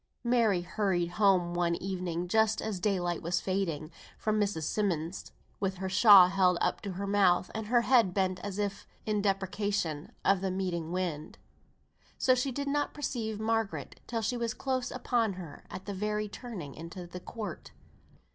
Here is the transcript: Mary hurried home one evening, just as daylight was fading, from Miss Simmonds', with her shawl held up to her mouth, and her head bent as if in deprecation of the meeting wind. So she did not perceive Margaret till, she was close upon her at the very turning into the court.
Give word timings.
Mary 0.23 0.61
hurried 0.61 1.11
home 1.11 1.53
one 1.53 1.75
evening, 1.75 2.27
just 2.27 2.59
as 2.59 2.79
daylight 2.79 3.21
was 3.21 3.39
fading, 3.39 3.91
from 4.17 4.39
Miss 4.39 4.57
Simmonds', 4.65 5.31
with 5.59 5.75
her 5.75 5.89
shawl 5.89 6.29
held 6.29 6.57
up 6.59 6.81
to 6.81 6.93
her 6.93 7.05
mouth, 7.05 7.51
and 7.53 7.67
her 7.67 7.81
head 7.81 8.11
bent 8.11 8.39
as 8.39 8.57
if 8.57 8.87
in 9.05 9.21
deprecation 9.21 10.11
of 10.25 10.41
the 10.41 10.49
meeting 10.49 10.91
wind. 10.91 11.37
So 12.17 12.33
she 12.33 12.51
did 12.51 12.67
not 12.67 12.95
perceive 12.95 13.39
Margaret 13.39 14.01
till, 14.07 14.23
she 14.23 14.37
was 14.37 14.55
close 14.55 14.89
upon 14.89 15.33
her 15.33 15.65
at 15.69 15.85
the 15.85 15.93
very 15.93 16.27
turning 16.27 16.73
into 16.73 17.05
the 17.05 17.19
court. 17.19 17.69